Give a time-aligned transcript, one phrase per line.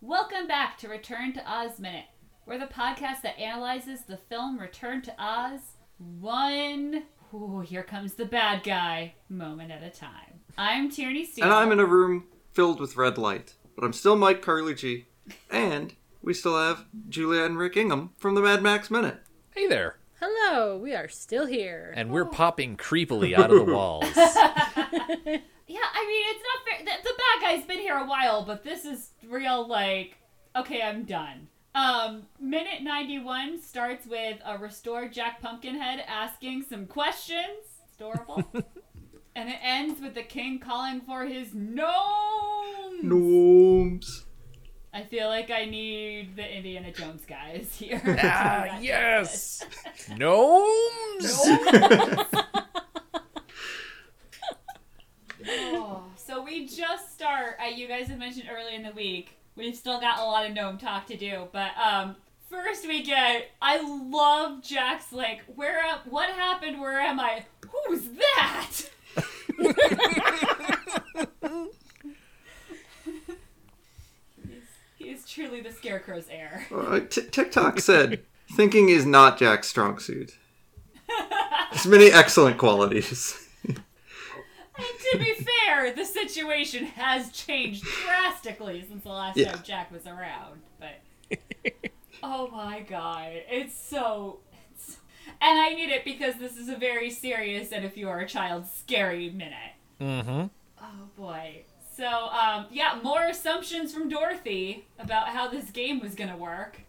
[0.00, 2.06] Welcome back to Return to Oz Minute.
[2.46, 5.60] We're the podcast that analyzes the film Return to Oz
[5.98, 7.04] one.
[7.32, 9.14] Ooh, here comes the bad guy.
[9.28, 10.40] Moment at a time.
[10.58, 11.44] I'm Tierney Steele.
[11.44, 13.54] And I'm in a room filled with red light.
[13.76, 15.04] But I'm still Mike Carlucci.
[15.50, 19.18] And we still have Julia and Rick Ingham from the Mad Max Minute.
[19.54, 19.96] Hey there.
[20.56, 21.92] Hello, we are still here.
[21.94, 24.04] And we're popping creepily out of the walls.
[24.14, 26.78] Yeah, I mean, it's not fair.
[26.78, 30.16] The, the bad guy's been here a while, but this is real, like,
[30.54, 31.48] okay, I'm done.
[31.74, 37.66] Um, minute 91 starts with a restored Jack Pumpkinhead asking some questions.
[37.84, 38.44] It's adorable.
[39.34, 43.02] and it ends with the king calling for his gnomes.
[43.02, 44.25] Gnomes.
[44.96, 48.00] I feel like I need the Indiana Jones guys here.
[48.22, 49.62] ah, yes.
[50.16, 51.40] Gnomes.
[55.48, 57.58] Oh, so we just start.
[57.62, 59.38] Uh, you guys had mentioned earlier in the week.
[59.54, 62.16] We've still got a lot of gnome talk to do, but um,
[62.50, 63.50] first we get.
[63.62, 65.78] I love Jack's like, where?
[65.78, 66.80] Am, what happened?
[66.80, 67.44] Where am I?
[67.86, 68.72] Who's that?
[74.48, 74.64] he's,
[74.98, 76.66] he's truly the scarecrow's heir.
[76.74, 80.34] Uh, T- TikTok said, thinking is not Jack's strong suit.
[81.72, 83.42] There's many excellent qualities.
[84.78, 89.52] And to be fair, the situation has changed drastically since the last Yeah.
[89.52, 90.60] time Jack was around.
[90.78, 91.00] But
[92.22, 94.40] oh my god, it's so.
[94.70, 94.98] It's,
[95.40, 98.28] and I need it because this is a very serious and if you are a
[98.28, 99.72] child, scary minute.
[99.98, 100.46] mm-hmm.
[100.78, 101.62] Oh boy.
[101.96, 106.80] So um, yeah, more assumptions from Dorothy about how this game was gonna work.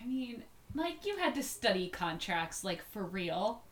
[0.00, 0.42] I mean,
[0.74, 3.62] Mike, you had to study contracts like for real.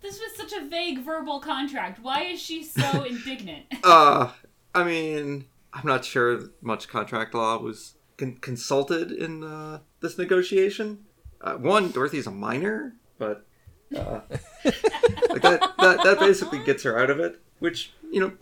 [0.00, 1.98] This was such a vague verbal contract.
[2.00, 3.66] Why is she so indignant?
[3.82, 4.30] Uh,
[4.74, 11.04] I mean, I'm not sure much contract law was con- consulted in uh, this negotiation.
[11.40, 13.46] Uh, one, Dorothy's a minor, but
[13.94, 14.20] uh,
[14.64, 17.40] like that, that that basically gets her out of it.
[17.58, 18.32] Which you know,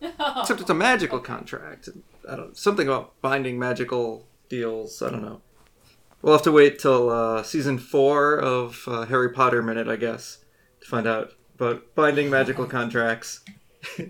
[0.40, 1.88] except it's a magical contract.
[2.28, 5.02] I don't something about binding magical deals.
[5.02, 5.40] I don't know.
[6.22, 10.38] We'll have to wait till uh, season four of uh, Harry Potter Minute, I guess,
[10.80, 13.40] to find out about binding magical contracts.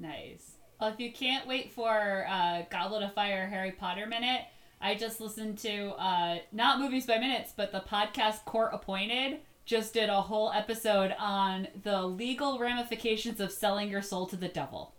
[0.00, 0.52] Nice.
[0.80, 4.42] Well, if you can't wait for uh, Goblet of Fire Harry Potter Minute,
[4.80, 9.92] I just listened to uh, not Movies by Minutes, but the podcast Court Appointed just
[9.92, 14.94] did a whole episode on the legal ramifications of selling your soul to the devil.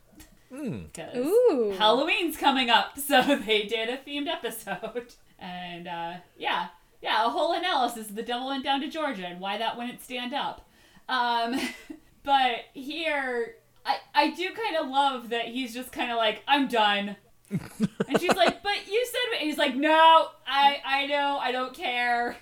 [0.51, 1.73] Because Ooh.
[1.75, 5.15] Halloween's coming up, so they did a themed episode.
[5.39, 6.67] And uh, yeah,
[7.01, 10.03] yeah, a whole analysis of the devil went down to Georgia and why that wouldn't
[10.03, 10.67] stand up.
[11.09, 11.59] Um,
[12.23, 16.67] but here, I, I do kind of love that he's just kind of like, I'm
[16.67, 17.15] done.
[17.49, 21.73] and she's like, but you said, and he's like, no, I, I know, I don't
[21.73, 22.37] care.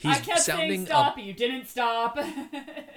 [0.00, 2.18] He's I kept sounding saying a- stop, you didn't stop.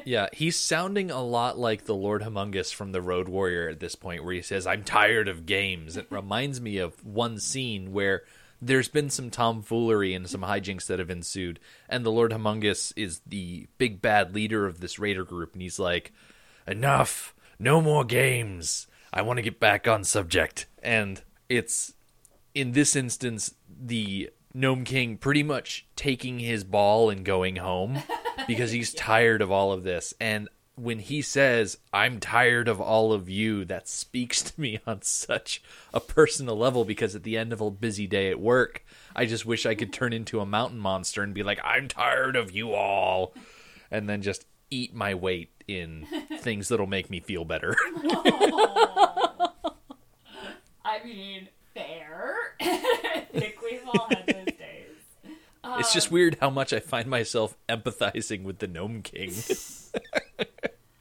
[0.05, 3.95] Yeah, he's sounding a lot like the Lord Humongous from the Road Warrior at this
[3.95, 5.95] point, where he says, I'm tired of games.
[5.95, 8.23] It reminds me of one scene where
[8.61, 13.21] there's been some tomfoolery and some hijinks that have ensued, and the Lord Humongous is
[13.25, 16.11] the big bad leader of this raider group, and he's like,
[16.67, 17.33] Enough!
[17.57, 18.87] No more games!
[19.13, 20.65] I want to get back on subject.
[20.81, 21.93] And it's,
[22.53, 28.03] in this instance, the Gnome King pretty much taking his ball and going home
[28.47, 30.13] because he's tired of all of this.
[30.19, 35.01] And when he says, I'm tired of all of you, that speaks to me on
[35.01, 35.61] such
[35.93, 38.83] a personal level because at the end of a busy day at work,
[39.15, 42.35] I just wish I could turn into a mountain monster and be like, I'm tired
[42.35, 43.33] of you all.
[43.91, 46.07] And then just eat my weight in
[46.39, 47.75] things that'll make me feel better.
[50.85, 52.55] I mean, fair.
[52.59, 54.42] I think we've all had those
[55.77, 55.85] days.
[55.85, 59.33] it's just weird how much I find myself empathizing with the Gnome King.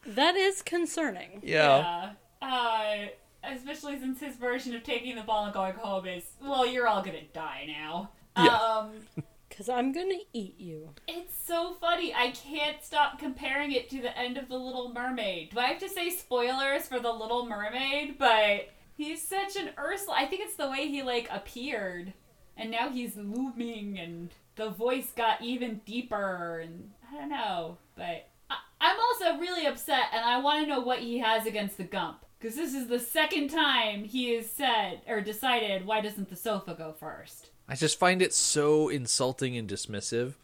[0.05, 1.41] That is concerning.
[1.43, 2.11] yeah.
[2.43, 3.07] Yeah.
[3.45, 6.87] Uh, especially since his version of taking the ball and going home is, well, you're
[6.89, 8.11] all gonna die now.
[8.37, 8.57] Yeah.
[8.57, 8.91] Um,
[9.49, 10.91] Because I'm gonna eat you.
[11.07, 12.15] it's so funny.
[12.15, 15.51] I can't stop comparing it to the end of The Little Mermaid.
[15.51, 18.17] Do I have to say spoilers for The Little Mermaid?
[18.19, 20.17] But he's such an Ursula.
[20.19, 22.15] I think it's the way he, like, appeared.
[22.57, 27.79] And now he's looming and the voice got even deeper and I don't know.
[27.97, 31.77] But I- I'm also really upset and I want to know what he has against
[31.77, 32.25] the Gump.
[32.39, 36.75] Because this is the second time he has said or decided why doesn't the sofa
[36.75, 37.51] go first?
[37.69, 40.35] I just find it so insulting and dismissive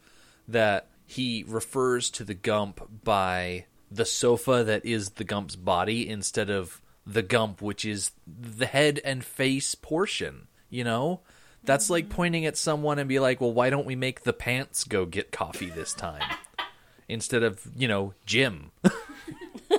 [0.47, 6.51] that he refers to the Gump by the sofa that is the Gump's body instead
[6.51, 10.47] of the Gump, which is the head and face portion.
[10.71, 11.21] You know,
[11.65, 14.85] that's like pointing at someone and be like, "Well, why don't we make the pants
[14.85, 16.23] go get coffee this time?"
[17.09, 18.71] instead of you know Jim.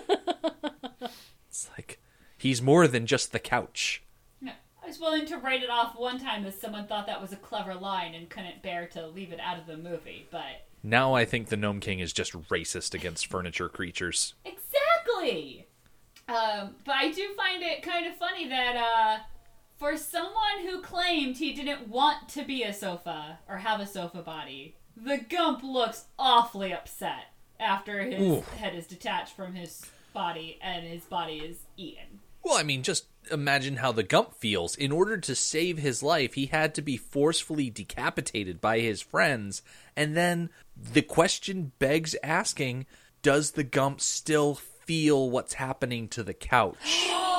[1.49, 1.99] it's like
[2.37, 4.03] he's more than just the couch.
[4.41, 4.53] Yeah.
[4.83, 7.37] I was willing to write it off one time as someone thought that was a
[7.37, 11.25] clever line and couldn't bear to leave it out of the movie, but Now I
[11.25, 14.33] think the Gnome King is just racist against furniture creatures.
[14.45, 15.67] Exactly.
[16.27, 19.17] Um, but I do find it kind of funny that uh,
[19.79, 24.21] for someone who claimed he didn't want to be a sofa or have a sofa
[24.21, 28.43] body, the Gump looks awfully upset after his Ooh.
[28.57, 32.19] head is detached from his body and his body is eaten.
[32.43, 34.75] Well, I mean, just imagine how the Gump feels.
[34.75, 39.61] In order to save his life, he had to be forcefully decapitated by his friends.
[39.95, 42.85] And then the question begs asking
[43.21, 47.09] Does the Gump still feel what's happening to the couch?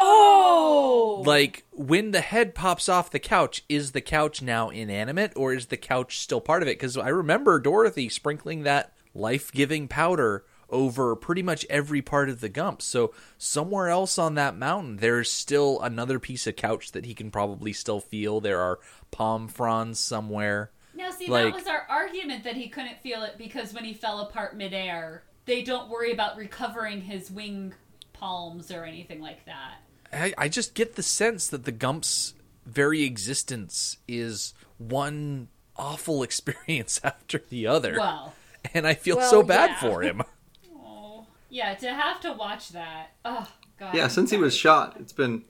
[0.00, 1.28] Oh no!
[1.28, 5.66] Like, when the head pops off the couch, is the couch now inanimate or is
[5.66, 6.78] the couch still part of it?
[6.78, 12.40] Because I remember Dorothy sprinkling that life giving powder over pretty much every part of
[12.40, 12.82] the Gump.
[12.82, 17.30] So, somewhere else on that mountain, there's still another piece of couch that he can
[17.30, 18.40] probably still feel.
[18.40, 18.78] There are
[19.10, 20.70] palm fronds somewhere.
[20.94, 23.94] Now, see, Like- that was our argument that he couldn't feel it because when he
[23.94, 27.72] fell apart midair, they don't worry about recovering his wing
[28.12, 29.76] palms or anything like that.
[30.12, 32.34] I, I just get the sense that the Gump's
[32.64, 37.96] very existence is one awful experience after the other.
[37.98, 38.34] Well,
[38.74, 39.80] and I feel Well, so bad yeah.
[39.80, 40.22] for him.
[40.76, 43.12] oh, yeah, to have to watch that.
[43.24, 43.94] Oh, God.
[43.94, 45.44] Yeah, I'm since he was shot, it's been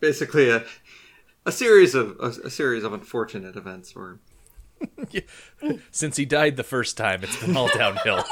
[0.00, 0.64] basically a
[1.44, 4.18] a series of a, a series of unfortunate events where
[5.90, 8.24] Since he died the first time, it's been all downhill.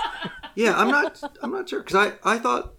[0.55, 1.22] Yeah, I'm not.
[1.43, 2.75] I'm not sure because I I thought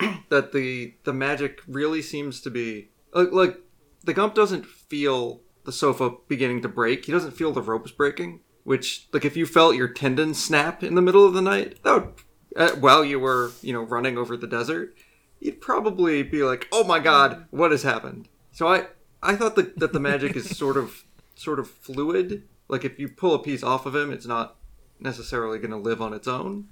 [0.28, 3.58] that the the magic really seems to be like, like
[4.04, 7.04] the Gump doesn't feel the sofa beginning to break.
[7.04, 8.40] He doesn't feel the ropes breaking.
[8.64, 11.94] Which like if you felt your tendon snap in the middle of the night, that
[11.94, 12.14] would
[12.56, 14.94] uh, while you were you know running over the desert,
[15.40, 18.28] you'd probably be like, oh my god, what has happened?
[18.52, 18.86] So I
[19.22, 21.04] I thought that that the magic is sort of
[21.34, 22.46] sort of fluid.
[22.68, 24.56] Like if you pull a piece off of him, it's not
[25.00, 26.68] necessarily going to live on its own.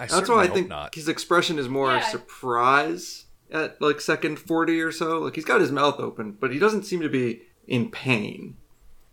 [0.00, 0.94] I That's why I think not.
[0.94, 2.00] his expression is more Yeah.
[2.08, 5.18] surprise at like second 40 or so.
[5.18, 8.56] Like he's got his mouth open, but he doesn't seem to be in pain.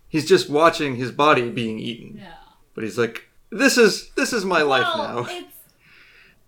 [0.08, 2.18] He's just watching his body being eaten.
[2.18, 2.30] No.
[2.74, 5.28] But he's like, this is this is my life well, now.
[5.30, 5.54] it's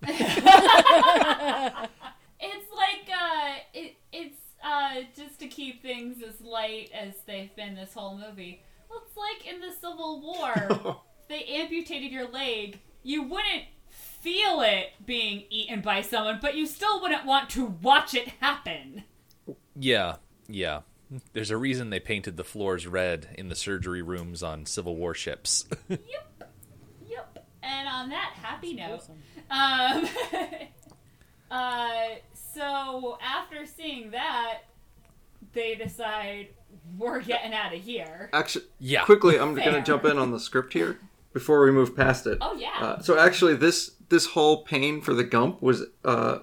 [2.40, 7.74] it's like uh, it it's uh just to keep things as light as they've been
[7.74, 8.62] this whole movie.
[8.88, 10.96] Well, it's like in the Civil War,
[11.28, 12.80] they amputated your leg.
[13.02, 13.64] You wouldn't
[14.20, 19.04] feel it being eaten by someone, but you still wouldn't want to watch it happen.
[19.74, 20.16] Yeah,
[20.48, 20.80] yeah.
[21.32, 25.14] There's a reason they painted the floors red in the surgery rooms on Civil War
[25.14, 25.66] ships.
[25.88, 26.52] Yep.
[27.08, 27.46] Yep.
[27.62, 29.02] And on that happy note,
[29.50, 30.08] um,
[31.50, 31.90] uh,
[32.32, 34.60] so after seeing that,
[35.52, 36.48] they decide
[36.96, 38.30] we're getting out of here.
[38.32, 39.04] Actually, yeah.
[39.04, 40.98] quickly, I'm going to jump in on the script here
[41.32, 42.38] before we move past it.
[42.40, 42.76] Oh yeah.
[42.80, 46.38] Uh, so actually, this this whole pain for the Gump was uh,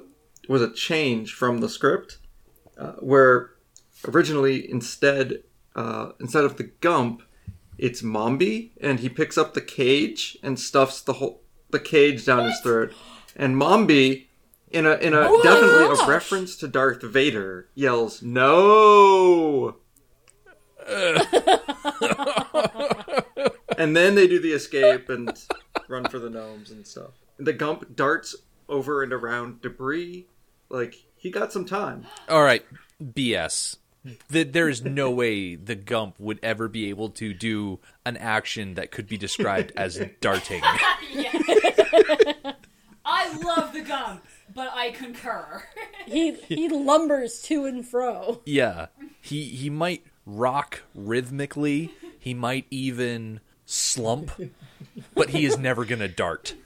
[0.48, 2.20] was a change from the script,
[2.78, 3.52] uh, where
[4.08, 5.44] originally instead
[5.76, 7.24] uh, instead of the Gump,
[7.78, 12.46] it's Mombi, and he picks up the cage and stuffs the whole the cage down
[12.46, 12.94] his throat,
[13.36, 14.24] and Mombi.
[14.70, 19.78] In a in a definitely a reference to Darth Vader yells no,
[23.78, 25.32] and then they do the escape and
[25.88, 27.12] run for the gnomes and stuff.
[27.38, 28.36] The Gump darts
[28.68, 30.28] over and around debris.
[30.70, 32.06] Like he got some time.
[32.28, 32.66] All right,
[33.02, 33.78] BS.
[34.32, 38.76] Th there is no way the Gump would ever be able to do an action
[38.76, 40.62] that could be described as darting.
[43.06, 45.64] I love the Gump, but I concur.
[46.06, 48.42] He he lumbers to and fro.
[48.46, 48.86] Yeah,
[49.20, 51.92] he he might rock rhythmically.
[52.18, 54.32] He might even slump,
[55.14, 56.56] but he is never gonna dart.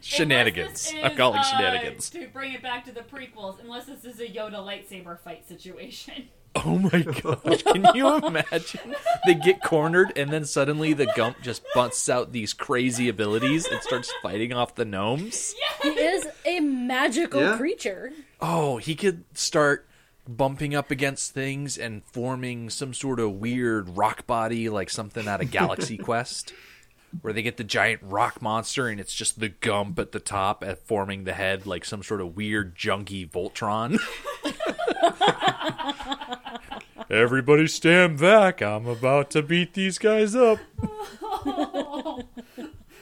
[0.00, 0.90] shenanigans.
[0.94, 2.10] Unless I'm calling uh, shenanigans.
[2.10, 6.28] To bring it back to the prequels, unless this is a Yoda lightsaber fight situation.
[6.64, 7.62] Oh my gosh!
[7.62, 8.96] Can you imagine?
[9.26, 13.80] They get cornered, and then suddenly the Gump just busts out these crazy abilities and
[13.82, 15.54] starts fighting off the gnomes.
[15.82, 17.56] He is a magical Yeah.
[17.58, 18.12] creature.
[18.40, 19.87] Oh, he could start
[20.28, 25.40] bumping up against things and forming some sort of weird rock body like something out
[25.42, 26.52] of Galaxy Quest.
[27.22, 30.62] where they get the giant rock monster and it's just the gump at the top
[30.62, 33.98] at forming the head like some sort of weird junky Voltron.
[37.10, 38.60] Everybody stand back.
[38.60, 40.58] I'm about to beat these guys up.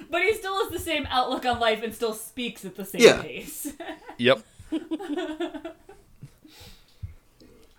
[0.08, 3.00] But he still has the same outlook on life and still speaks at the same
[3.02, 3.20] Yeah.
[3.22, 3.72] pace.
[4.18, 4.40] Yep.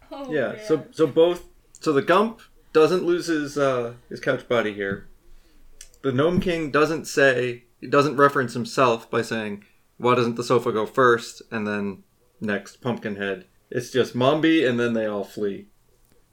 [0.11, 0.53] oh, Yeah.
[0.53, 0.59] man.
[0.67, 2.41] So so both so the Gump
[2.73, 5.07] doesn't lose his uh, his couch buddy here.
[6.03, 9.63] The Gnome King doesn't say he doesn't reference himself by saying
[9.97, 12.03] why doesn't the sofa go first and then
[12.39, 13.45] next Pumpkinhead.
[13.69, 15.67] It's just Mombi and then they all flee.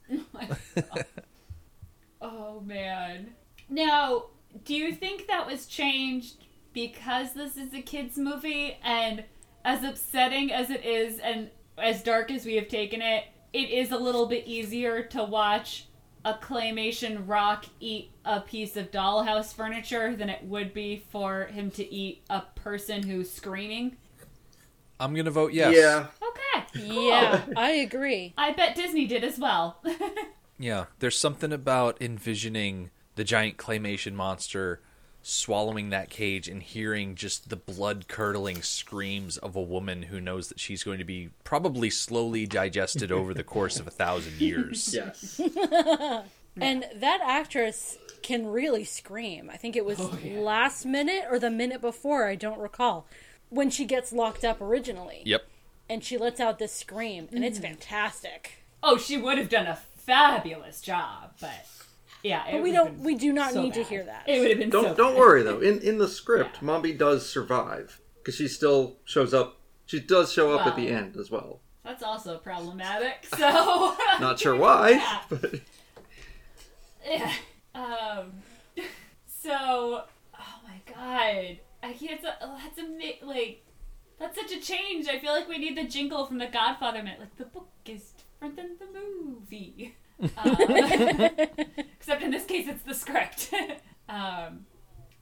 [2.21, 3.35] Oh man.
[3.69, 4.25] Now,
[4.63, 6.37] do you think that was changed
[6.73, 9.23] because this is a kids movie and
[9.63, 13.91] as upsetting as it is and as dark as we have taken it, it is
[13.91, 15.85] a little bit easier to watch
[16.25, 21.71] a claymation rock eat a piece of dollhouse furniture than it would be for him
[21.71, 23.95] to eat a person who's screaming.
[24.99, 25.75] I'm going to vote yes.
[25.75, 26.07] Yeah.
[26.29, 26.85] Okay.
[26.87, 28.33] Yeah, I agree.
[28.37, 29.81] I bet Disney did as well.
[30.57, 34.81] Yeah, there's something about envisioning the giant claymation monster
[35.27, 40.49] swallowing that cage and hearing just the blood curdling screams of a woman who knows
[40.49, 44.93] that she's going to be probably slowly digested over the course of a thousand years.
[44.95, 45.41] Yes.
[46.57, 49.49] And that actress can really scream.
[49.51, 50.39] I think it was Oh, yeah.
[50.39, 53.07] last minute or the minute before, I don't recall,
[53.49, 55.21] when she gets locked up originally.
[55.25, 55.45] Yep.
[55.89, 57.47] And she lets out this scream, and Mm.
[57.47, 58.63] it's fantastic.
[58.81, 61.65] oh, she would have done a fabulous job, but
[62.25, 64.23] yeah, But we don't we do not so need to hear that.
[64.27, 65.19] It would have been Don't so don't bad.
[65.19, 65.59] worry though.
[65.59, 66.67] In in the script, Yeah.
[66.67, 69.59] Mombi does survive because she still shows up.
[69.85, 71.61] She does show up at the end as well.
[71.83, 73.27] That's also problematic.
[73.37, 75.21] So Not sure why, Yeah.
[75.29, 75.53] but
[77.05, 77.33] Yeah.
[77.75, 78.31] Um.
[79.27, 82.21] So, oh my god, I can't.
[82.23, 83.61] That's a like.
[84.17, 85.07] That's such a change.
[85.09, 87.19] I feel like we need the jingle from The Godfather minute.
[87.19, 89.93] Like the book is different than the movie.
[90.21, 90.29] Um,
[91.99, 93.53] except in this case, it's the script.
[94.09, 94.65] um,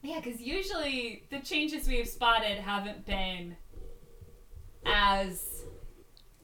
[0.02, 3.56] yeah, because usually the changes we've spotted haven't been
[4.86, 5.64] as,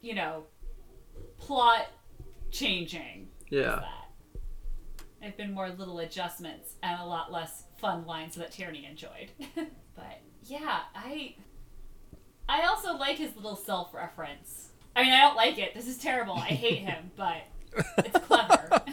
[0.01, 0.43] you know,
[1.37, 1.87] plot
[2.51, 3.81] changing yeah.
[3.81, 4.09] that.
[5.21, 9.31] There've been more little adjustments and a lot less fun lines that Tierney enjoyed.
[9.55, 11.35] but yeah, I
[12.47, 14.69] I also like his little self-reference.
[14.95, 15.73] I mean, I don't like it.
[15.75, 16.35] This is terrible.
[16.35, 17.43] I hate him, but
[17.75, 18.81] it's clever.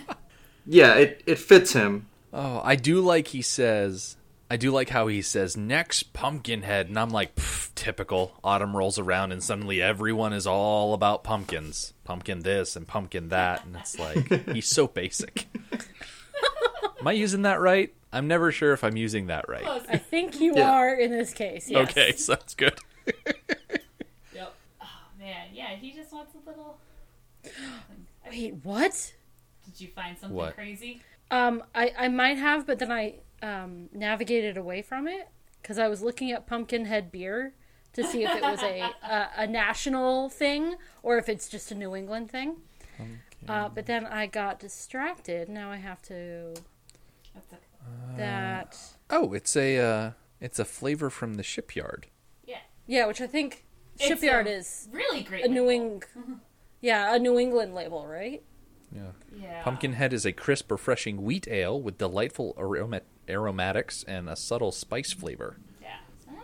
[0.69, 2.09] Yeah, it, it fits him.
[2.33, 4.17] Oh, I do like he says.
[4.51, 7.39] I do like how he says next Pumpkinhead, and I'm like,
[7.77, 8.33] typical.
[8.43, 13.65] Autumn rolls around, and suddenly everyone is all about pumpkins, pumpkin this and pumpkin that,
[13.65, 15.47] and it's like he's so basic.
[17.01, 17.95] Am I using that right?
[18.13, 19.65] I'm never sure if I'm using that right.
[19.89, 20.71] I think you Yeah.
[20.73, 21.71] are in this case.
[21.71, 21.91] Yes.
[21.91, 22.79] Okay, sounds good.
[24.35, 24.55] Yep.
[24.83, 24.87] Oh
[25.19, 26.79] man, yeah, he just wants a little.
[28.31, 29.15] Wait, what?
[29.65, 30.55] Did you find something What?
[30.55, 31.03] crazy?
[31.31, 35.29] Um, I, I might have, but then I um, navigated away from it
[35.61, 37.55] because I was looking at Pumpkinhead beer
[37.95, 41.75] to see if it was a, a a national thing or if it's just a
[41.75, 42.57] New England thing.
[43.49, 45.49] Uh, but then I got distracted.
[45.49, 46.55] Now I have to
[47.35, 47.57] That's a,
[48.17, 48.77] that
[49.11, 52.07] Oh, it's a uh, it's a flavor from the shipyard.
[52.45, 52.59] yeah.
[52.87, 53.65] yeah, which I think
[53.97, 55.45] It's Shipyard is Really great.
[55.45, 56.05] a New label.
[56.83, 58.43] Eng, yeah, a New England label, right?
[58.95, 59.11] Yeah.
[59.41, 59.63] Yeah.
[59.63, 65.13] Pumpkinhead is a crisp, refreshing wheat ale with delightful aroma- aromatics and a subtle spice
[65.13, 65.57] flavor.
[65.83, 65.97] Yeah.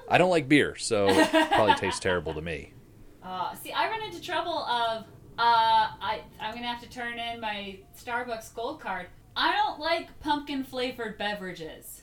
[0.09, 2.73] I don't like beer, so it probably tastes terrible to me.
[3.25, 5.03] Uh, see, I run into trouble of
[5.39, 9.07] uh, I I'm gonna have to turn in my Starbucks Gold Card.
[9.37, 12.03] I don't like pumpkin flavored beverages.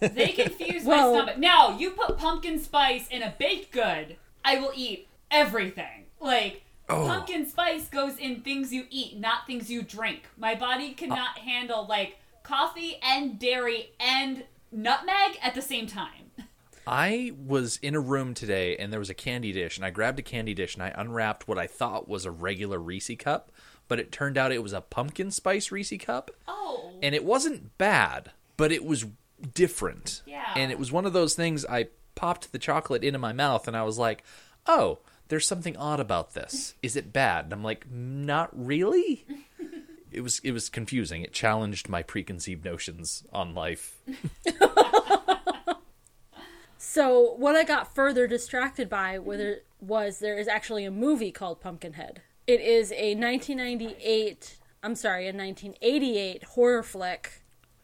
[0.00, 1.38] They confuse Well- my stomach.
[1.38, 6.04] Now you put pumpkin spice in a baked good, I will eat everything.
[6.20, 7.06] Like Oh.
[7.06, 10.28] pumpkin spice goes in things you eat, not things you drink.
[10.36, 11.40] My body cannot uh.
[11.40, 16.30] handle like coffee and dairy and nutmeg at the same time.
[16.86, 20.18] I was in a room today and there was a candy dish, and I grabbed
[20.18, 23.50] a candy dish and I unwrapped what I thought was a regular Reese cup,
[23.88, 26.92] but it turned out it was a pumpkin spice Reese cup, Oh.
[27.02, 29.06] and it wasn't bad, but it was
[29.54, 30.22] different.
[30.26, 30.52] Yeah.
[30.54, 33.76] And it was one of those things I popped the chocolate into my mouth and
[33.76, 34.22] I was like,
[34.66, 36.74] oh, there's something odd about this.
[36.82, 37.46] Is it bad?
[37.46, 39.26] And I'm like, not really.
[40.12, 41.22] It was it was confusing.
[41.22, 43.96] It challenged my preconceived notions on life.
[46.94, 51.60] So what I got further distracted by whether was there is actually a movie called
[51.60, 52.22] Pumpkinhead.
[52.46, 57.42] It is a 1998, I'm sorry, a 1988 horror flick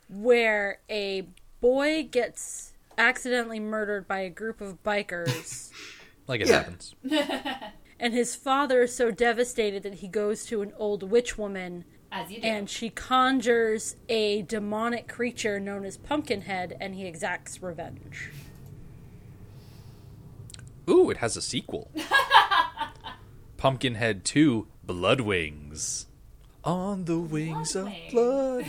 [0.09, 1.27] where a
[1.61, 5.71] boy gets accidentally murdered by a group of bikers.
[6.31, 6.59] Like it Yeah.
[6.59, 6.95] happens.
[7.99, 12.31] and his father is so devastated that he goes to an old witch woman As
[12.31, 12.47] you do.
[12.47, 18.31] and she conjures a demonic creature known as Pumpkinhead and he exacts revenge.
[20.89, 21.91] Ooh, it has a sequel.
[23.57, 26.07] Pumpkinhead 2 Blood Wings.
[26.63, 28.11] On the wings of Bloodwings.
[28.13, 28.67] blood.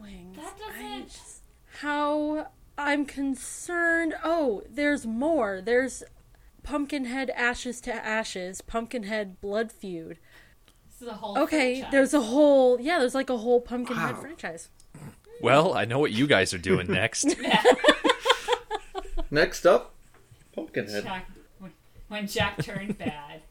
[0.00, 0.36] Wings.
[0.36, 1.08] that doesn't.
[1.08, 1.42] just-
[1.80, 4.14] how I'm concerned.
[4.22, 5.62] Oh, there's more.
[5.64, 6.02] There's
[6.62, 10.18] Pumpkinhead Ashes to Ashes, Pumpkinhead Blood Feud.
[10.86, 11.38] This is a whole.
[11.38, 11.92] Okay, franchise.
[11.92, 14.20] there's a whole yeah, there's like a whole Pumpkinhead Wow.
[14.20, 14.68] franchise.
[15.42, 17.34] Well, I know what you guys are doing next.
[19.30, 19.94] Next up,
[20.54, 21.04] Pumpkinhead.
[21.04, 21.72] Jack, when-
[22.08, 23.42] when Jack turned bad.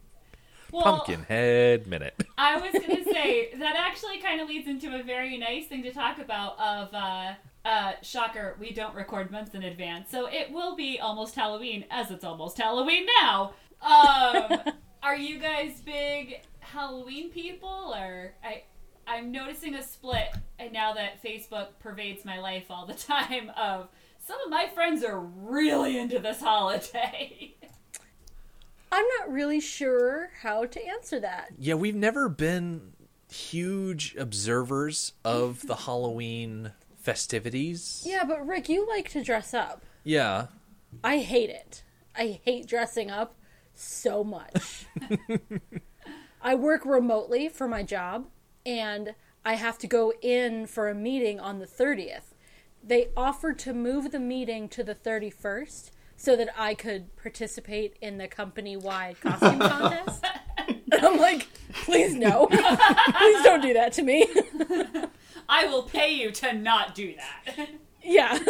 [0.72, 2.22] Well, Pumpkinhead Minute.
[2.38, 5.92] I was gonna say that actually kind of leads into a very nice thing to
[5.92, 6.60] talk about.
[6.60, 7.34] Of uh,
[7.66, 12.12] uh, shocker, we don't record months in advance, so it will be almost Halloween, as
[12.12, 13.54] it's almost Halloween now.
[13.82, 14.60] Um,
[15.04, 18.64] are you guys big Halloween people, or I?
[19.08, 20.28] I'm noticing a split,
[20.60, 23.90] and now that Facebook pervades my life all the time, of
[24.20, 27.56] some of my friends are really into this holiday.
[28.92, 31.50] I'm not really sure how to answer that.
[31.58, 32.94] Yeah, we've never been
[33.32, 38.04] huge observers of the Halloween festivities.
[38.06, 39.84] Yeah, but Rick, you like to dress up.
[40.04, 40.48] Yeah.
[41.04, 41.84] I hate it.
[42.16, 43.36] I hate dressing up
[43.74, 44.86] so much.
[46.42, 48.28] I work remotely for my job
[48.66, 49.16] and
[49.46, 52.34] I have to go in for a meeting on the 30th.
[52.84, 58.18] They offered to move the meeting to the 31st so that I could participate in
[58.18, 60.26] the company wide costume contest.
[60.92, 61.48] And I'm like,
[61.84, 62.48] please no.
[62.48, 64.28] please don't do that to me.
[65.50, 67.70] I will pay you to not do that.
[68.04, 68.40] yeah.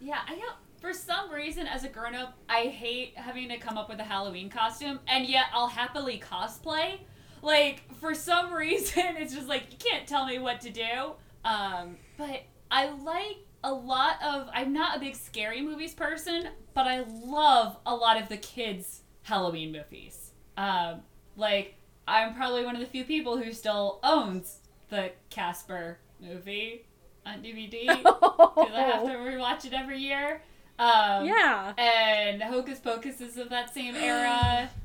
[0.00, 0.52] Yeah, I know.
[0.80, 4.04] For some reason, as a grown up, I hate having to come up with a
[4.04, 7.00] Halloween costume, and yet I'll happily cosplay.
[7.42, 11.12] Like, for some reason, it's just like, you can't tell me what to do.
[11.44, 14.48] Um, but I like a lot of.
[14.52, 19.02] I'm not a big scary movies person, but I love a lot of the kids'
[19.22, 20.30] Halloween movies.
[20.56, 21.00] Um,
[21.36, 21.74] like,
[22.06, 26.84] I'm probably one of the few people who still owns the Casper movie
[27.26, 30.42] on DVD because I have to rewatch it every year.
[30.78, 31.72] Um, yeah.
[31.76, 34.70] And Hocus Pocus is of that same era.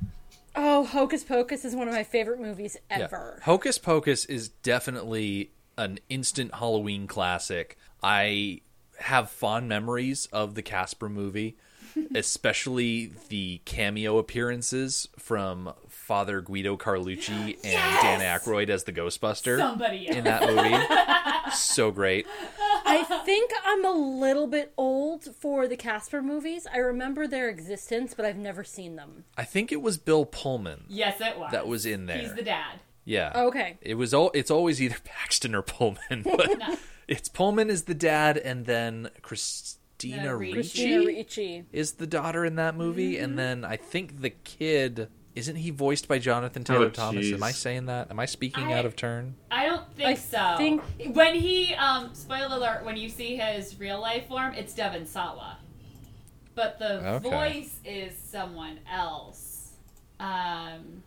[0.55, 2.99] Oh, Hocus Pocus is one of my favorite movies Yeah.
[3.05, 3.39] ever.
[3.43, 7.75] Hocus Pocus is definitely an instant Halloween classic.
[8.03, 8.61] I
[8.99, 11.57] have fond memories of the Casper movie,
[12.13, 20.07] especially the cameo appearances from Father Guido Sarducci and Dan Aykroyd as the Ghostbuster Somebody
[20.09, 20.17] else.
[20.17, 21.51] in that movie.
[21.55, 22.27] so great.
[22.85, 26.67] I think I'm a little bit old for the Casper movies.
[26.71, 29.23] I remember their existence, but I've never seen them.
[29.37, 31.51] I think it was Bill Pullman Yes, it was.
[31.51, 32.17] that was in there.
[32.19, 32.79] He's the dad.
[33.05, 33.31] Yeah.
[33.35, 33.77] Okay.
[33.81, 34.31] It was all.
[34.33, 40.23] It's always either Paxton or Pullman, but it's Pullman is the dad, and then Christina
[40.23, 41.63] No, Ricci Christina Ricci.
[41.71, 43.23] is the daughter in that movie, Mm-hmm.
[43.23, 47.31] and then I think the kid isn't he voiced by Jonathan Taylor Oh, Thomas?
[47.31, 48.09] Am I saying that?
[48.11, 49.35] Am I speaking I- out of turn?
[49.51, 50.55] I don't think I so.
[50.57, 50.83] think-
[51.15, 55.57] when he um spoiler alert, when you see his real life form, it's Devon Sawa.
[56.55, 57.29] But the Okay.
[57.29, 59.73] voice is someone else.
[60.19, 61.03] Um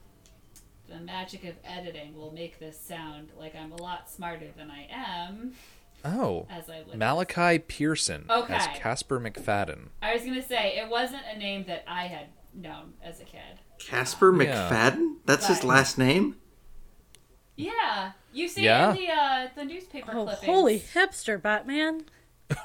[0.88, 4.86] the magic of editing will make this sound like I'm a lot smarter than I
[4.90, 5.54] am
[6.04, 6.94] Oh, as I look.
[6.94, 8.58] Malachi Pearson as Okay.
[8.78, 9.88] Casper McFadden.
[10.00, 13.58] I was gonna say it wasn't a name that I had known as a kid.
[13.78, 14.68] Casper Yeah.
[14.70, 15.16] McFadden?
[15.26, 16.36] That's his last name?
[17.56, 18.90] Yeah, you see Yeah.
[18.90, 20.44] in the uh, the newspaper Oh, clippings.
[20.46, 22.04] holy hipster, Batman.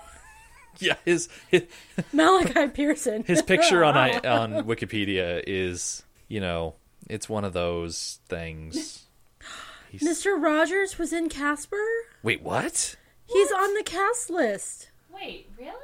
[0.79, 1.63] Yeah, his his,
[2.13, 3.23] Malachi Pearson.
[3.23, 6.75] his picture on I, on Wikipedia is you know
[7.07, 9.05] it's one of those things.
[9.91, 10.41] He's, Mr.
[10.41, 11.75] Rogers was in Casper?
[12.23, 12.95] wait, what?
[13.25, 14.89] He's on the cast list.
[15.13, 15.75] Wait, really?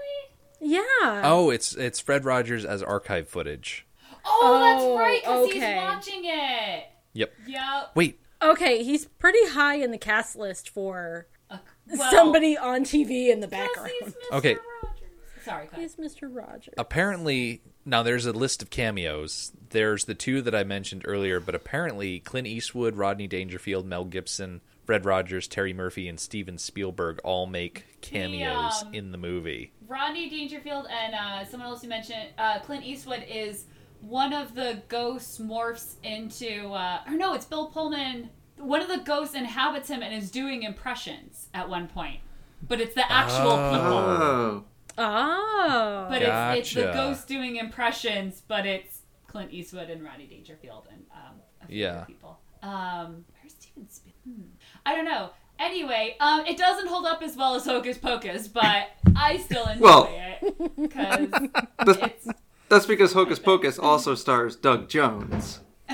[0.60, 1.22] Yeah.
[1.24, 3.86] Oh, it's it's Fred Rogers as archive footage.
[4.28, 5.74] Oh, Oh, that's right, because okay.
[5.74, 6.84] he's watching it.
[7.14, 7.34] Yep.
[7.48, 7.92] Yep.
[7.96, 11.58] Wait, Okay, he's pretty high in the cast list for Uh,
[11.98, 13.90] well, somebody on TV in the background.
[14.00, 14.38] he's Mr.
[14.38, 14.54] Okay.
[14.84, 15.44] Rogers.
[15.44, 15.82] Sorry, go.
[15.82, 16.30] He's Mr.
[16.34, 16.74] Rogers.
[16.78, 19.54] apparently now there's a list of cameos.
[19.70, 24.60] There's the two that I mentioned earlier, but apparently Clint Eastwood, Rodney Dangerfield, Mel Gibson,
[24.86, 29.72] Fred Rogers, Terry Murphy, and Steven Spielberg all make cameos um, in the movie.
[29.88, 33.66] Rodney Dangerfield and uh, someone else you mentioned, uh, Clint Eastwood is
[34.02, 38.30] one of the ghosts morphs into, uh, or no, it's Bill Pullman.
[38.58, 42.20] One of the ghosts inhabits him and is doing impressions at one point.
[42.68, 43.98] but it's the actual people.
[43.98, 44.64] Oh.
[44.98, 46.08] Oh.
[46.10, 51.06] But it's, it's the ghost doing impressions, but it's Clint Eastwood and Rodney Dangerfield and
[51.14, 51.92] um, a few Yeah.
[51.98, 52.40] other people.
[52.64, 54.14] Um, where's Steven Spielberg?
[54.26, 54.42] Hmm.
[54.86, 55.30] I don't know.
[55.60, 59.84] Anyway, um, it doesn't hold up as well as Hocus Pocus, but I still enjoy
[59.84, 61.30] Well- it because
[62.02, 62.28] it's
[62.70, 65.60] that's because Hocus Pocus also stars Doug Jones.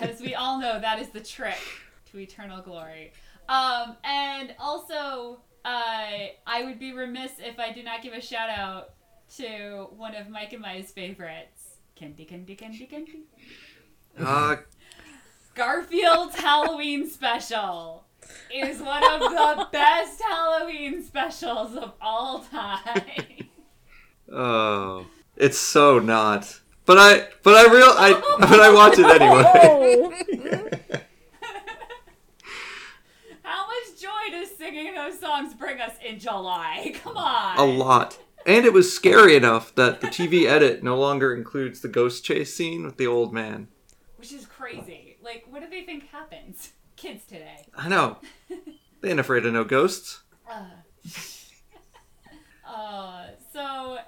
[0.00, 1.58] as we all know, that is the trick
[2.10, 3.12] to eternal glory.
[3.48, 8.50] Um, and also, uh, I would be remiss if I do not give a shout
[8.50, 8.90] out
[9.36, 13.22] to one of Mike and Mai's favorites, Candy, Candy, Candy, Candy.
[14.18, 14.56] Uh,
[15.54, 18.04] Garfield's Halloween special
[18.54, 23.37] is one of the best Halloween specials of all time.
[24.32, 26.60] Oh, it's so not.
[26.86, 29.44] But I, but I real, I, but I watch it anyway.
[30.30, 30.98] Oh.
[33.42, 36.94] How much joy does singing those songs bring us in July?
[37.02, 37.58] Come on.
[37.58, 38.18] A lot.
[38.46, 42.54] And it was scary enough that the TV edit no longer includes the ghost chase
[42.54, 43.68] scene with the old man.
[44.16, 45.16] Which is crazy.
[45.22, 46.72] Like, what do they think happens?
[46.96, 47.66] Kids today.
[47.76, 48.18] I know.
[49.00, 50.20] They ain't afraid of no ghosts.
[50.50, 50.64] Uh,
[52.66, 53.98] Uh, so,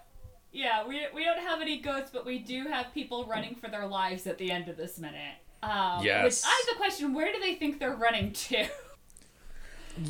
[0.53, 3.87] yeah, we, we don't have any goats, but we do have people running for their
[3.87, 5.37] lives at the end of this minute.
[5.63, 6.43] Um, Yes.
[6.43, 8.67] Which I have the question where do they think they're running to?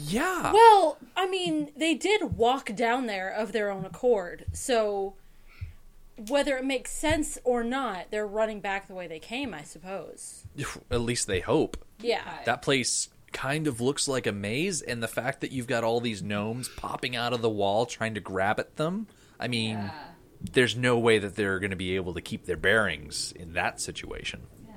[0.06, 0.52] Yeah.
[0.52, 4.44] Well, I mean, they did walk down there of their own accord.
[4.52, 5.14] So
[6.28, 10.44] whether it makes sense or not, they're running back the way they came, I suppose.
[10.90, 11.76] At least they hope.
[11.98, 12.22] Yeah.
[12.44, 16.00] That place kind of looks like a maze, and the fact that you've got all
[16.00, 19.06] these gnomes popping out of the wall trying to grab at them.
[19.38, 19.90] I mean, Yeah.
[20.40, 23.80] There's no way that they're going to be able to keep their bearings in that
[23.80, 24.42] situation.
[24.66, 24.74] Yeah.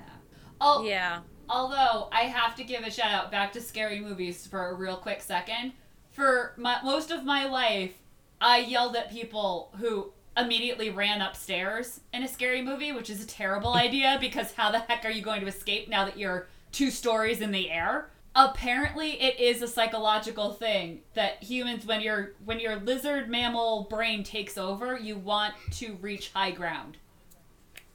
[0.59, 1.21] Oh, Yeah.
[1.49, 4.95] Although I have to give a shout out back to scary movies for a real
[4.95, 5.73] quick second.
[6.11, 7.91] For my, most of my life,
[8.39, 13.27] I yelled at people who immediately ran upstairs in a scary movie, which is a
[13.27, 16.89] terrible idea because how the heck are you going to escape now that you're two
[16.89, 18.09] stories in the air?
[18.35, 24.23] Apparently, it is a psychological thing that humans, when your when your lizard mammal brain
[24.23, 26.97] takes over, you want to reach high ground.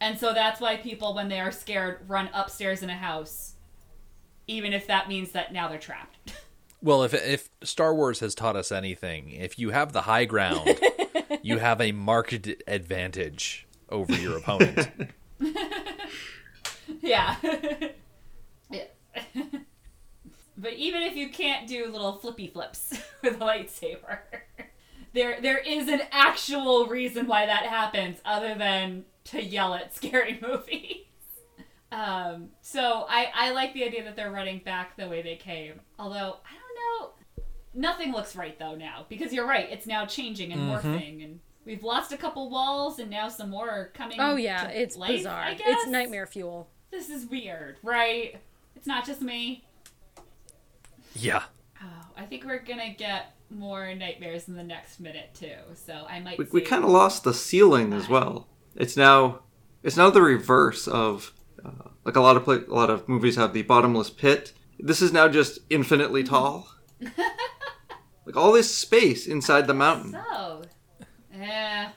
[0.01, 3.55] And so that's why people, when they are scared, run upstairs in a house,
[4.47, 6.19] even if that means that now they're trapped.
[6.81, 10.79] Well, if if Star Wars has taught us anything, if you have the high ground,
[11.43, 14.89] you have a marked advantage over your opponent.
[17.01, 17.35] yeah.
[18.71, 18.85] yeah.
[20.59, 24.19] But even if you can't do little flippy flips with a lightsaber,
[25.15, 30.39] there there is an actual reason why that happens, other than to yell at scary
[30.43, 31.05] movies.
[31.91, 35.81] Um, so I, I like the idea that they're running back the way they came.
[35.99, 39.69] Although I don't know, nothing looks right though now because you're right.
[39.71, 43.71] It's now changing and morphing, and we've lost a couple walls, and now some more
[43.71, 44.19] are coming.
[44.21, 45.41] Oh yeah, to it's life, bizarre.
[45.41, 45.67] I guess?
[45.69, 46.69] It's nightmare fuel.
[46.91, 48.41] This is weird, right?
[48.75, 49.65] It's not just me.
[51.15, 51.45] Yeah.
[51.83, 55.57] Oh, I think we're gonna get more nightmares in the next minute too.
[55.75, 56.39] So I might.
[56.39, 58.49] We, we kind of lost the ceiling as well.
[58.75, 59.41] It's now
[59.83, 61.33] it's now the reverse of
[61.65, 64.53] uh, like a lot of pla- a lot of movies have the bottomless pit.
[64.79, 66.69] This is now just infinitely tall.
[67.01, 70.13] like all this space inside the mountain.
[70.13, 70.63] So,
[71.35, 71.91] yeah.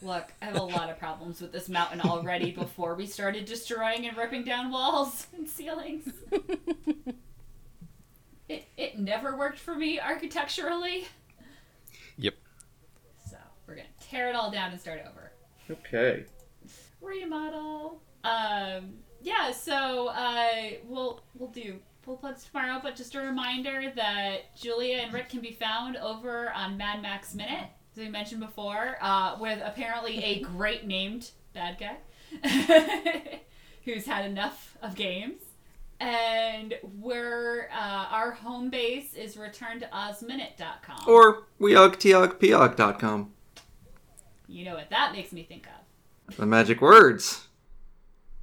[0.00, 4.06] Look, I have a lot of problems with this mountain already before we started destroying
[4.06, 6.08] and ripping down walls and ceilings.
[8.48, 11.06] it it never worked for me architecturally,
[12.16, 12.34] Yep.
[13.30, 15.32] so we're gonna tear it all down and start over.
[15.70, 16.24] Okay.
[17.00, 18.00] remodel.
[18.24, 20.48] Um, yeah, so uh,
[20.84, 25.40] we'll we'll do full plugs tomorrow, but just a reminder that Julia and Rick can
[25.40, 30.40] be found over on Mad Max Minute, as we mentioned before, uh, with apparently a
[30.56, 31.96] great named bad guy
[33.84, 35.42] who's had enough of games.
[36.00, 41.00] And we're uh, our home base is returntoozminute.com.
[41.08, 43.32] Or weogtiogpiog.com.
[44.46, 46.36] you know what that makes me think of.
[46.36, 47.48] The magic words.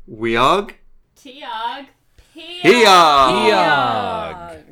[0.09, 0.73] Weog.
[1.17, 1.87] Tiog.
[2.35, 3.51] Hiog.
[3.51, 4.63] Eog.